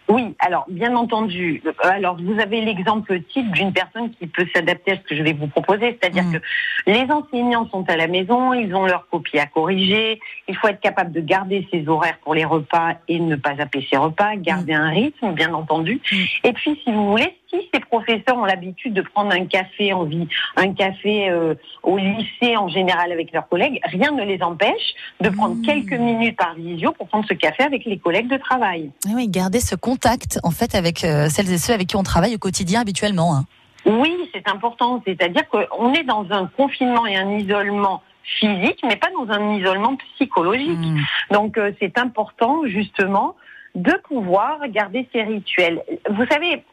Oui, 0.07 0.35
alors 0.37 0.65
bien 0.69 0.95
entendu. 0.95 1.63
euh, 1.65 1.71
Alors 1.81 2.15
vous 2.21 2.39
avez 2.39 2.61
l'exemple 2.61 3.21
type 3.33 3.51
d'une 3.53 3.73
personne 3.73 4.11
qui 4.11 4.27
peut 4.27 4.45
s'adapter 4.53 4.91
à 4.91 4.95
ce 4.97 5.01
que 5.01 5.15
je 5.15 5.23
vais 5.23 5.33
vous 5.33 5.47
proposer, 5.47 5.97
c'est-à-dire 5.99 6.25
Mm. 6.25 6.33
que 6.33 6.37
les 6.85 7.07
enseignants 7.11 7.67
sont 7.71 7.83
à 7.89 7.97
la 7.97 8.05
maison, 8.05 8.53
ils 8.53 8.71
ont 8.75 8.85
leurs 8.85 9.07
copies 9.09 9.39
à 9.39 9.47
corriger. 9.47 10.19
Il 10.47 10.55
faut 10.57 10.67
être 10.67 10.79
capable 10.79 11.11
de 11.11 11.21
garder 11.21 11.67
ses 11.71 11.87
horaires 11.87 12.19
pour 12.23 12.35
les 12.35 12.45
repas 12.45 12.97
et 13.07 13.19
ne 13.19 13.35
pas 13.35 13.55
zapper 13.55 13.83
ses 13.89 13.97
repas, 13.97 14.35
garder 14.35 14.73
un 14.75 14.89
rythme, 14.89 15.31
bien 15.33 15.51
entendu. 15.55 15.99
Mm. 16.11 16.15
Et 16.43 16.53
puis, 16.53 16.79
si 16.83 16.91
vous 16.91 17.09
voulez, 17.09 17.35
si 17.61 17.69
ces 17.73 17.79
professeurs 17.79 18.37
ont 18.37 18.45
l'habitude 18.45 18.93
de 18.93 19.01
prendre 19.01 19.31
un 19.31 19.45
café 19.45 19.93
en 19.93 20.03
vie, 20.03 20.27
un 20.57 20.73
café 20.73 21.29
euh, 21.29 21.55
au 21.83 21.97
lycée 21.97 22.57
en 22.57 22.67
général 22.67 23.11
avec 23.11 23.31
leurs 23.31 23.47
collègues, 23.47 23.79
rien 23.85 24.11
ne 24.11 24.23
les 24.23 24.41
empêche 24.41 24.93
de 25.21 25.29
prendre 25.29 25.55
Mmh. 25.55 25.61
quelques 25.61 25.93
minutes 25.99 26.35
par 26.37 26.55
visio 26.55 26.91
pour 26.91 27.07
prendre 27.07 27.25
ce 27.27 27.33
café 27.33 27.63
avec 27.63 27.85
les 27.85 27.97
collègues 27.97 28.27
de 28.29 28.37
travail. 28.37 28.91
Eh 29.09 29.13
Oui, 29.13 29.27
garder 29.27 29.59
ce 29.59 29.75
contact 29.75 30.39
en 30.43 30.51
fait 30.51 30.75
avec 30.75 31.03
euh, 31.03 31.29
celles 31.29 31.51
et 31.51 31.57
ceux 31.57 31.73
avec 31.73 31.87
qui 31.87 31.95
on 31.95 32.03
travaille 32.03 32.35
au 32.35 32.39
quotidien 32.39 32.81
habituellement. 32.81 33.35
hein. 33.35 33.45
Oui, 33.85 34.13
c'est 34.33 34.47
important. 34.49 35.01
C'est-à-dire 35.05 35.43
qu'on 35.49 35.93
est 35.93 36.03
dans 36.03 36.25
un 36.31 36.47
confinement 36.47 37.05
et 37.05 37.15
un 37.15 37.37
isolement 37.37 38.01
physique, 38.23 38.79
mais 38.83 38.95
pas 38.95 39.09
dans 39.11 39.31
un 39.31 39.53
isolement 39.55 39.95
psychologique. 40.15 40.69
Mm. 40.79 40.99
Donc 41.31 41.57
euh, 41.57 41.71
c'est 41.79 41.97
important 41.99 42.61
justement 42.65 43.35
de 43.75 43.91
pouvoir 44.07 44.59
garder 44.69 45.07
ces 45.13 45.21
rituels. 45.23 45.81
Vous 46.09 46.25
savez, 46.27 46.63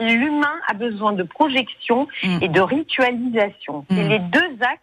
l'humain 0.00 0.54
a 0.68 0.74
besoin 0.74 1.12
de 1.12 1.22
projection 1.22 2.08
Mm. 2.22 2.38
et 2.42 2.48
de 2.48 2.60
ritualisation. 2.60 3.84
C'est 3.90 4.04
Mm. 4.04 4.08
les 4.08 4.18
deux 4.18 4.56
axes 4.62 4.80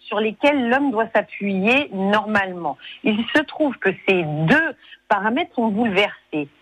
sur 0.00 0.20
lesquels 0.20 0.68
l'homme 0.68 0.90
doit 0.90 1.08
s'appuyer 1.14 1.88
normalement. 1.92 2.76
Il 3.04 3.16
se 3.34 3.40
trouve 3.42 3.74
que 3.78 3.88
ces 4.06 4.22
deux 4.22 4.74
paramètres 5.08 5.54
sont 5.54 5.68
bouleversés. 5.68 6.12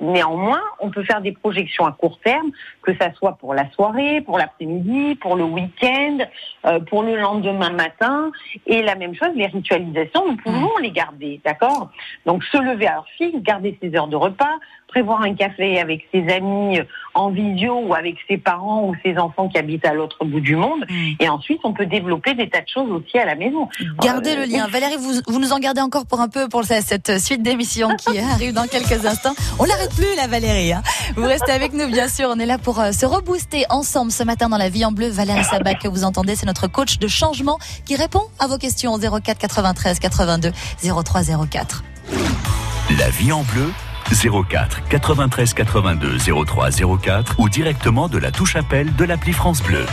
Néanmoins, 0.00 0.60
on 0.80 0.90
peut 0.90 1.04
faire 1.04 1.20
des 1.20 1.32
projections 1.32 1.86
à 1.86 1.92
court 1.92 2.18
terme, 2.24 2.50
que 2.82 2.92
ça 2.98 3.12
soit 3.14 3.32
pour 3.32 3.54
la 3.54 3.70
soirée, 3.72 4.20
pour 4.20 4.38
l'après-midi, 4.38 5.14
pour 5.16 5.36
le 5.36 5.44
week-end, 5.44 6.18
euh, 6.66 6.80
pour 6.80 7.02
le 7.02 7.16
lendemain 7.16 7.70
matin. 7.70 8.30
Et 8.66 8.82
la 8.82 8.94
même 8.96 9.14
chose, 9.14 9.30
les 9.34 9.46
ritualisations, 9.46 10.26
nous 10.28 10.36
pouvons 10.36 10.70
les 10.80 10.90
garder, 10.90 11.40
d'accord? 11.44 11.90
Donc 12.26 12.42
se 12.44 12.58
lever 12.58 12.86
à 12.86 12.96
heure 12.96 13.06
fixe, 13.16 13.38
garder 13.42 13.78
ses 13.80 13.94
heures 13.96 14.08
de 14.08 14.16
repas, 14.16 14.54
prévoir 14.88 15.22
un 15.22 15.34
café 15.34 15.80
avec 15.80 16.06
ses 16.12 16.28
amis 16.28 16.78
euh, 16.80 16.84
en 17.14 17.30
visio 17.30 17.80
ou 17.86 17.94
avec 17.94 18.16
ses 18.28 18.36
parents 18.36 18.84
ou 18.84 18.94
ses 19.02 19.16
enfants 19.16 19.48
qui 19.48 19.56
habitent 19.56 19.86
à 19.86 19.94
l'autre 19.94 20.22
bout 20.26 20.40
du 20.40 20.54
monde. 20.54 20.84
Mm. 20.88 21.12
Et 21.20 21.28
ensuite, 21.30 21.60
on 21.64 21.72
peut 21.72 21.86
développer 21.86 22.34
des 22.34 22.50
tas 22.50 22.60
de 22.60 22.68
choses 22.68 22.90
aussi 22.90 23.18
à 23.18 23.24
la 23.24 23.34
maison. 23.34 23.68
Gardez 24.02 24.32
Euh, 24.36 24.44
le 24.44 24.52
lien. 24.52 24.66
Valérie, 24.68 24.96
vous, 24.98 25.14
vous 25.28 25.38
nous 25.40 25.52
en 25.52 25.58
gardez 25.58 25.80
encore 25.80 26.04
pour 26.06 26.20
un 26.20 26.28
peu 26.28 26.48
pour 26.48 26.64
cette- 26.64 26.84
cette 26.84 27.18
suite 27.20 27.42
d'émissions 27.42 27.88
qui 27.96 28.18
arrive 28.34 28.52
dans 28.52 28.66
quelques 28.66 29.06
instants. 29.06 29.32
On 29.62 29.64
l'arrête 29.64 29.94
plus, 29.94 30.16
la 30.16 30.26
Valérie. 30.26 30.72
hein. 30.72 30.82
Vous 31.14 31.22
restez 31.22 31.52
avec 31.52 31.72
nous, 31.72 31.86
bien 31.86 32.08
sûr. 32.08 32.28
On 32.34 32.38
est 32.40 32.46
là 32.46 32.58
pour 32.58 32.80
euh, 32.80 32.90
se 32.90 33.06
rebooster 33.06 33.64
ensemble 33.70 34.10
ce 34.10 34.24
matin 34.24 34.48
dans 34.48 34.56
la 34.56 34.68
vie 34.68 34.84
en 34.84 34.90
bleu. 34.90 35.08
Valérie 35.08 35.44
Sabac, 35.44 35.78
que 35.78 35.86
vous 35.86 36.02
entendez, 36.02 36.34
c'est 36.34 36.46
notre 36.46 36.66
coach 36.66 36.98
de 36.98 37.06
changement 37.06 37.60
qui 37.84 37.94
répond 37.94 38.24
à 38.40 38.48
vos 38.48 38.58
questions 38.58 38.92
au 38.92 38.98
04 38.98 39.38
93 39.38 40.00
82 40.00 40.50
03 41.04 41.22
04. 41.48 41.84
La 42.98 43.08
vie 43.10 43.30
en 43.30 43.42
bleu 43.44 43.70
04 44.10 44.88
93 44.88 45.54
82 45.54 46.18
03 46.44 46.70
04 47.00 47.34
ou 47.38 47.48
directement 47.48 48.08
de 48.08 48.18
la 48.18 48.32
touche 48.32 48.56
appel 48.56 48.92
de 48.96 49.04
l'appli 49.04 49.32
France 49.32 49.62
Bleu. 49.62 49.86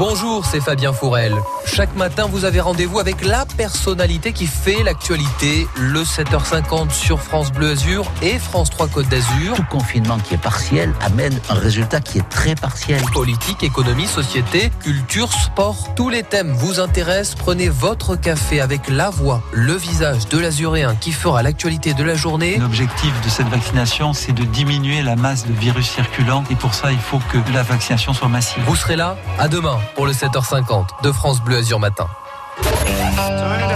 Bonjour, 0.00 0.46
c'est 0.46 0.62
Fabien 0.62 0.94
Fourel. 0.94 1.36
Chaque 1.66 1.94
matin, 1.94 2.26
vous 2.26 2.46
avez 2.46 2.58
rendez-vous 2.58 3.00
avec 3.00 3.22
la 3.22 3.44
personnalité 3.44 4.32
qui 4.32 4.46
fait 4.46 4.82
l'actualité, 4.82 5.68
le 5.78 6.04
7h50 6.04 6.90
sur 6.90 7.20
France 7.20 7.52
Bleu 7.52 7.72
Azur 7.72 8.10
et 8.22 8.38
France 8.38 8.70
3 8.70 8.88
Côte 8.88 9.10
d'Azur. 9.10 9.56
Tout 9.56 9.62
confinement 9.68 10.16
qui 10.16 10.32
est 10.32 10.38
partiel 10.38 10.94
amène 11.02 11.38
un 11.50 11.54
résultat 11.54 12.00
qui 12.00 12.16
est 12.16 12.26
très 12.30 12.54
partiel. 12.54 13.02
Politique, 13.12 13.62
économie, 13.62 14.06
société, 14.06 14.72
culture, 14.80 15.30
sport, 15.34 15.94
tous 15.94 16.08
les 16.08 16.22
thèmes 16.22 16.52
vous 16.52 16.80
intéressent. 16.80 17.34
Prenez 17.34 17.68
votre 17.68 18.16
café 18.16 18.62
avec 18.62 18.88
la 18.88 19.10
voix, 19.10 19.42
le 19.52 19.74
visage 19.74 20.28
de 20.30 20.38
l'azuréen 20.38 20.94
qui 20.94 21.12
fera 21.12 21.42
l'actualité 21.42 21.92
de 21.92 22.04
la 22.04 22.14
journée. 22.14 22.56
L'objectif 22.56 23.12
de 23.22 23.28
cette 23.28 23.48
vaccination, 23.48 24.14
c'est 24.14 24.32
de 24.32 24.44
diminuer 24.44 25.02
la 25.02 25.14
masse 25.14 25.46
de 25.46 25.52
virus 25.52 25.90
circulant 25.90 26.42
et 26.50 26.54
pour 26.54 26.72
ça, 26.72 26.90
il 26.90 26.98
faut 26.98 27.20
que 27.30 27.52
la 27.52 27.62
vaccination 27.62 28.14
soit 28.14 28.28
massive. 28.28 28.62
Vous 28.64 28.76
serez 28.76 28.96
là 28.96 29.18
à 29.38 29.46
demain 29.46 29.78
pour 29.94 30.06
le 30.06 30.12
7h50 30.12 31.02
de 31.02 31.12
France 31.12 31.40
Bleu 31.40 31.56
Azur 31.58 31.78
Matin. 31.78 32.06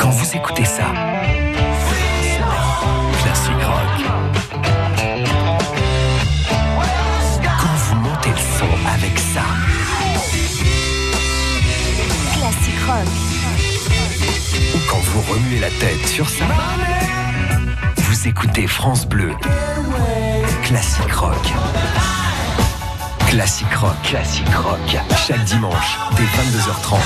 Quand 0.01 0.11
vous 0.11 0.37
écoutez 0.37 0.65
ça, 0.65 0.85
classique 3.23 3.65
rock. 3.65 4.07
Quand 7.43 7.75
vous 7.77 7.95
montez 7.97 8.31
le 8.31 8.37
son 8.37 8.69
avec 8.95 9.19
ça, 9.19 9.43
Classique 12.33 12.81
rock. 12.87 13.09
ou 14.75 14.79
quand 14.91 15.01
vous 15.01 15.33
remuez 15.33 15.61
la 15.61 15.71
tête 15.71 16.07
sur 16.07 16.29
ça, 16.29 16.45
vous 17.97 18.29
écoutez 18.29 18.67
France 18.67 19.07
Bleu. 19.07 19.33
Classique 20.63 21.13
rock. 21.13 21.53
Classique 23.35 23.75
rock. 23.75 23.97
Classique 24.05 24.55
rock. 24.55 24.97
Chaque 25.27 25.43
dimanche, 25.43 25.99
dès 26.17 26.23
22h30. 26.23 26.99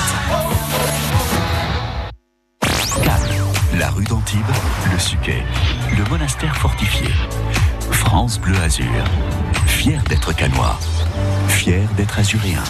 Cannes, 3.03 3.79
la 3.79 3.89
rue 3.89 4.03
d'Antibes, 4.03 4.45
le 4.93 4.99
Suquet, 4.99 5.43
le 5.97 6.03
monastère 6.07 6.55
fortifié. 6.55 7.07
France 7.89 8.39
Bleu 8.39 8.61
Azur. 8.61 8.85
Fier 9.65 10.03
d'être 10.07 10.31
canois. 10.35 10.77
Fier 11.47 11.87
d'être 11.97 12.19
azuréen. 12.19 12.63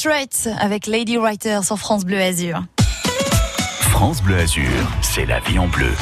Straits 0.00 0.48
avec 0.58 0.86
Lady 0.86 1.18
Writer 1.18 1.60
sur 1.62 1.76
France 1.76 2.06
Bleu 2.06 2.18
Azur. 2.18 2.62
France 3.82 4.22
Bleu 4.22 4.38
Azur, 4.38 4.64
c'est 5.02 5.26
la 5.26 5.40
vie 5.40 5.58
en 5.58 5.68
bleu. 5.68 5.92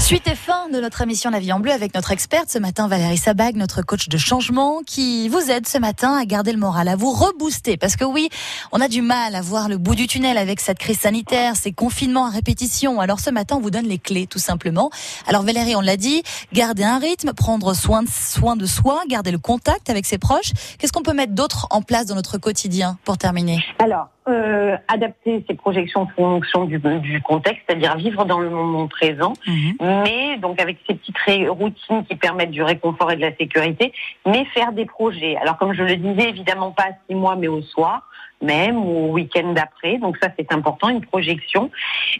Suite 0.00 0.28
et 0.28 0.34
fin 0.36 0.68
de 0.70 0.80
notre 0.80 1.02
émission 1.02 1.30
La 1.30 1.40
vie 1.40 1.52
en 1.52 1.60
bleu 1.60 1.72
avec 1.72 1.92
notre 1.94 2.12
experte 2.12 2.48
ce 2.48 2.58
matin 2.58 2.88
Valérie 2.88 3.18
Sabag, 3.18 3.56
notre 3.56 3.82
coach 3.82 4.08
de 4.08 4.16
changement 4.16 4.80
qui 4.86 5.28
vous 5.28 5.50
aide 5.50 5.66
ce 5.66 5.76
matin 5.76 6.16
à 6.16 6.24
garder 6.24 6.52
le 6.52 6.58
moral, 6.58 6.88
à 6.88 6.96
vous 6.96 7.10
rebooster 7.10 7.76
parce 7.76 7.96
que 7.96 8.04
oui, 8.04 8.30
on 8.72 8.80
a 8.80 8.88
du 8.88 9.02
mal 9.02 9.34
à 9.34 9.42
voir 9.42 9.68
le 9.68 9.76
bout 9.76 9.96
du 9.96 10.06
tunnel 10.06 10.38
avec 10.38 10.60
cette 10.60 10.78
crise 10.78 11.00
sanitaire, 11.00 11.56
ces 11.56 11.72
confinements 11.72 12.26
à 12.26 12.30
répétition. 12.30 13.00
Alors 13.00 13.20
ce 13.20 13.28
matin, 13.28 13.56
on 13.56 13.60
vous 13.60 13.70
donne 13.70 13.86
les 13.86 13.98
clés 13.98 14.26
tout 14.26 14.38
simplement. 14.38 14.90
Alors 15.26 15.42
Valérie, 15.42 15.76
on 15.76 15.82
l'a 15.82 15.96
dit, 15.96 16.22
garder 16.54 16.84
un 16.84 16.98
rythme, 16.98 17.34
prendre 17.34 17.74
soin 17.74 18.02
de, 18.02 18.08
soin 18.08 18.56
soi, 18.66 19.02
garder 19.08 19.32
le 19.32 19.38
contact 19.38 19.90
avec 19.90 20.06
ses 20.06 20.18
proches. 20.18 20.52
Qu'est-ce 20.78 20.92
qu'on 20.92 21.02
peut 21.02 21.12
mettre 21.12 21.34
d'autre 21.34 21.66
en 21.70 21.82
place 21.82 22.06
dans 22.06 22.14
notre 22.14 22.38
quotidien 22.38 22.98
pour 23.04 23.18
terminer? 23.18 23.62
Alors, 23.78 24.08
euh, 24.28 24.76
adapter 24.88 25.44
ses 25.48 25.54
projections 25.54 26.02
en 26.02 26.06
fonction 26.06 26.64
du, 26.64 26.78
du 26.78 27.20
contexte, 27.22 27.62
c'est-à-dire 27.66 27.96
vivre 27.96 28.24
dans 28.24 28.38
le 28.38 28.50
moment 28.50 28.86
présent, 28.86 29.32
mais 29.80 30.36
donc 30.38 30.60
avec 30.60 30.78
ces 30.86 30.94
petites 30.94 31.48
routines 31.48 32.04
qui 32.04 32.16
permettent 32.16 32.50
du 32.50 32.62
réconfort 32.62 33.10
et 33.12 33.16
de 33.16 33.20
la 33.20 33.34
sécurité, 33.36 33.92
mais 34.26 34.44
faire 34.46 34.72
des 34.72 34.86
projets. 34.86 35.36
Alors 35.36 35.56
comme 35.58 35.72
je 35.72 35.82
le 35.82 35.96
disais, 35.96 36.28
évidemment 36.28 36.70
pas 36.70 36.84
à 36.84 36.92
six 37.08 37.14
mois, 37.14 37.36
mais 37.36 37.48
au 37.48 37.62
soir 37.62 38.08
même 38.40 38.76
ou 38.76 39.08
au 39.08 39.12
week-end 39.12 39.52
d'après. 39.52 39.98
Donc 39.98 40.16
ça 40.20 40.28
c'est 40.38 40.52
important, 40.52 40.88
une 40.88 41.04
projection. 41.04 41.70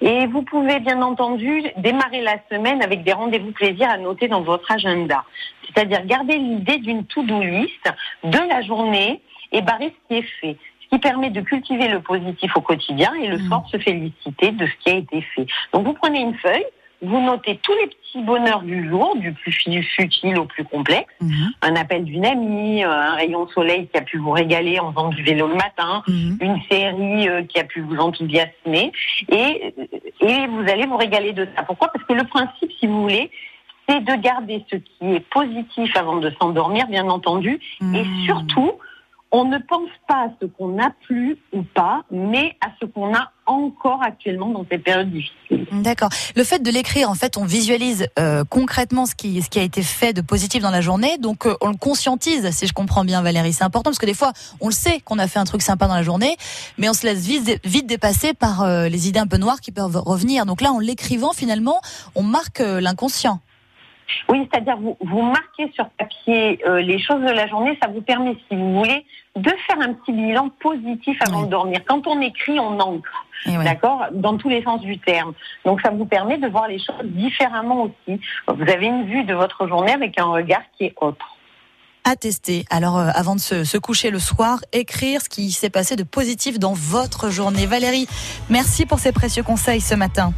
Et 0.01 0.27
vous 0.27 0.43
pouvez 0.43 0.81
bien 0.81 1.01
entendu 1.03 1.63
démarrer 1.77 2.23
la 2.23 2.37
semaine 2.51 2.83
avec 2.83 3.05
des 3.05 3.13
rendez-vous 3.13 3.53
plaisir 3.53 3.89
à 3.91 3.99
noter 3.99 4.29
dans 4.29 4.43
votre 4.43 4.71
agenda. 4.71 5.25
C'est-à-dire 5.67 6.05
garder 6.07 6.37
l'idée 6.37 6.79
d'une 6.79 7.05
to-do 7.05 7.41
list 7.41 7.93
de 8.25 8.39
la 8.49 8.63
journée 8.63 9.21
et 9.53 9.63
barrer 9.63 9.93
ce 9.95 10.09
qui 10.09 10.21
est 10.21 10.29
fait 10.41 10.57
qui 10.91 10.99
permet 10.99 11.31
de 11.31 11.41
cultiver 11.41 11.89
le 11.89 12.01
positif 12.01 12.57
au 12.57 12.61
quotidien 12.61 13.13
et 13.23 13.29
le 13.29 13.39
soir 13.39 13.63
se 13.71 13.79
féliciter 13.79 14.53
de 14.53 14.67
ce 14.67 14.73
qui 14.83 14.91
a 14.91 14.97
été 14.99 15.21
fait. 15.35 15.47
Donc 15.73 15.85
vous 15.87 15.93
prenez 15.95 16.21
une 16.21 16.35
feuille, 16.35 16.65
vous 17.03 17.21
notez 17.21 17.61
tous 17.63 17.73
les 17.81 17.87
petits 17.89 18.23
bonheurs 18.23 18.63
du 18.63 18.89
jour, 18.89 19.15
du 19.17 19.33
plus 19.33 19.53
fu- 19.53 19.83
futile 19.83 20.37
au 20.39 20.47
plus 20.47 20.65
complexe, 20.65 21.13
un 21.63 21.77
appel 21.77 22.05
d'une 22.05 22.25
amie, 22.27 22.83
euh, 22.85 22.91
un 22.91 23.15
rayon 23.15 23.45
de 23.45 23.51
soleil 23.51 23.87
qui 23.87 23.99
a 23.99 24.03
pu 24.03 24.19
vous 24.19 24.31
régaler 24.33 24.81
en 24.81 24.91
faisant 24.93 25.11
du 25.11 25.23
vélo 25.23 25.47
le 25.47 25.55
matin, 25.55 26.03
une 26.41 26.59
série 26.71 27.29
euh, 27.29 27.43
qui 27.43 27.61
a 27.61 27.65
pu 27.65 27.83
vous 27.83 27.99
enthousiasmer, 27.99 28.91
et, 29.31 29.75
et 30.21 30.47
vous 30.49 30.63
allez 30.69 30.87
vous 30.87 30.97
régaler 30.97 31.33
de 31.33 31.47
ça. 31.55 31.63
Pourquoi? 31.63 31.89
Parce 31.93 32.05
que 32.05 32.15
le 32.15 32.25
principe, 32.25 32.73
si 32.81 32.87
vous 32.87 33.03
voulez, 33.03 33.31
c'est 33.89 34.01
de 34.05 34.15
garder 34.17 34.65
ce 34.71 34.77
qui 34.77 35.15
est 35.15 35.25
positif 35.31 35.97
avant 35.97 36.17
de 36.17 36.31
s'endormir, 36.41 36.89
bien 36.89 37.09
entendu, 37.09 37.61
et 37.95 38.05
surtout, 38.25 38.73
on 39.31 39.45
ne 39.45 39.59
pense 39.59 39.91
pas 40.07 40.27
à 40.27 40.29
ce 40.41 40.47
qu'on 40.47 40.69
n'a 40.69 40.91
plus 41.07 41.37
ou 41.53 41.63
pas, 41.63 42.03
mais 42.11 42.57
à 42.61 42.69
ce 42.81 42.87
qu'on 42.87 43.15
a 43.15 43.31
encore 43.47 44.03
actuellement 44.03 44.49
dans 44.49 44.65
ces 44.71 44.79
périodes 44.79 45.11
difficiles. 45.11 45.67
D'accord. 45.83 46.11
Le 46.37 46.45
fait 46.45 46.63
de 46.63 46.71
l'écrire, 46.71 47.11
en 47.11 47.15
fait, 47.15 47.37
on 47.37 47.45
visualise 47.45 48.07
euh, 48.19 48.45
concrètement 48.45 49.07
ce 49.07 49.15
qui, 49.15 49.43
ce 49.43 49.49
qui 49.49 49.59
a 49.59 49.63
été 49.63 49.83
fait 49.83 50.13
de 50.13 50.21
positif 50.21 50.63
dans 50.63 50.71
la 50.71 50.81
journée. 50.81 51.19
Donc, 51.19 51.47
euh, 51.47 51.55
on 51.61 51.69
le 51.69 51.77
conscientise, 51.77 52.51
si 52.51 52.67
je 52.67 52.73
comprends 52.73 53.05
bien, 53.05 53.23
Valérie. 53.23 53.53
C'est 53.53 53.65
important 53.65 53.91
parce 53.91 53.99
que 53.99 54.07
des 54.07 54.15
fois, 54.15 54.33
on 54.61 54.69
le 54.69 54.75
sait 54.75 55.01
qu'on 55.01 55.19
a 55.19 55.27
fait 55.29 55.39
un 55.39 55.45
truc 55.45 55.63
sympa 55.63 55.87
dans 55.89 55.95
la 55.95 56.03
journée, 56.03 56.37
mais 56.77 56.89
on 56.89 56.95
se 56.95 57.07
laisse 57.07 57.27
vite, 57.27 57.61
vite 57.65 57.87
dépasser 57.87 58.35
par 58.35 58.63
euh, 58.63 58.89
les 58.89 59.09
idées 59.09 59.21
un 59.21 59.27
peu 59.27 59.39
noires 59.39 59.61
qui 59.61 59.73
peuvent 59.73 59.97
revenir. 59.97 60.47
Donc 60.47 60.61
là, 60.61 60.73
en 60.73 60.79
l'écrivant, 60.79 61.33
finalement, 61.33 61.81
on 62.15 62.23
marque 62.23 62.61
euh, 62.61 62.81
l'inconscient. 62.81 63.41
Oui, 64.29 64.49
c'est-à-dire 64.51 64.77
vous, 64.79 64.97
vous 65.01 65.23
marquez 65.23 65.71
sur 65.75 65.89
papier 65.91 66.61
euh, 66.67 66.81
les 66.81 66.99
choses 66.99 67.21
de 67.21 67.31
la 67.31 67.47
journée, 67.47 67.79
ça 67.83 67.89
vous 67.89 68.01
permet, 68.01 68.37
si 68.49 68.57
vous 68.57 68.75
voulez, 68.79 69.05
de 69.37 69.51
faire 69.67 69.81
un 69.81 69.93
petit 69.95 70.13
bilan 70.13 70.51
positif 70.61 71.19
avant 71.27 71.43
de 71.43 71.51
dormir. 71.51 71.81
Quand 71.87 72.07
on 72.07 72.21
écrit, 72.21 72.59
on 72.59 72.79
ancre, 72.81 73.27
d'accord, 73.47 74.07
dans 74.13 74.37
tous 74.37 74.49
les 74.49 74.63
sens 74.63 74.81
du 74.81 74.99
terme. 74.99 75.33
Donc 75.65 75.81
ça 75.81 75.91
vous 75.91 76.07
permet 76.07 76.39
de 76.39 76.49
voir 76.49 76.69
les 76.69 76.79
choses 76.79 77.05
différemment 77.05 77.85
aussi. 77.85 78.21
Vous 78.49 78.71
avez 78.71 78.87
une 78.87 79.05
vue 79.07 79.25
de 79.25 79.35
votre 79.35 79.69
journée 79.69 79.93
avec 79.93 80.19
un 80.19 80.27
regard 80.27 80.63
qui 80.77 80.85
est 80.85 80.95
autre. 81.01 81.37
À 82.05 82.17
tester. 82.17 82.65
Alors, 82.71 82.99
euh, 82.99 83.11
avant 83.15 83.35
de 83.35 83.41
se, 83.41 83.65
se 83.65 83.77
coucher 83.77 84.11
le 84.11 84.19
soir, 84.19 84.61
écrire 84.73 85.21
ce 85.21 85.29
qui 85.29 85.51
s'est 85.51 85.69
passé 85.69 85.95
de 85.95 86.05
positif 86.05 86.59
dans 86.59 86.73
votre 86.73 87.29
journée. 87.29 87.67
Valérie, 87.67 88.09
merci 88.49 88.87
pour 88.87 88.99
ces 88.99 89.13
précieux 89.13 89.43
conseils 89.43 89.83
ce 89.83 89.95
matin. 89.95 90.33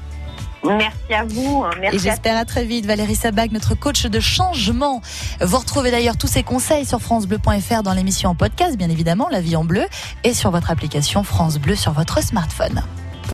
Merci 0.65 1.15
à 1.15 1.25
vous. 1.25 1.65
hein, 1.65 1.71
Merci 1.81 1.97
Et 1.97 1.99
j'espère 1.99 2.37
à 2.37 2.45
très 2.45 2.65
vite. 2.65 2.87
Valérie 2.87 3.15
Sabag, 3.17 3.53
notre 3.53 3.75
coach 3.75 4.07
de 4.07 4.21
changement. 4.21 5.01
Vous 5.41 5.59
retrouvez 5.59 5.91
d'ailleurs 5.91 6.17
tous 6.17 6.27
ces 6.27 6.43
conseils 6.43 6.85
sur 6.85 7.01
FranceBleu.fr 7.01 7.83
dans 7.83 7.93
l'émission 7.95 8.31
en 8.31 8.35
podcast, 8.35 8.77
bien 8.77 8.91
évidemment, 8.91 9.29
La 9.31 9.41
vie 9.41 9.57
en 9.57 9.65
bleu, 9.65 9.85
et 10.25 10.35
sur 10.35 10.51
votre 10.51 10.71
application 10.71 11.23
France 11.23 11.59
Bleu 11.59 11.75
sur 11.77 11.93
votre 11.93 12.23
smartphone. 12.23 12.83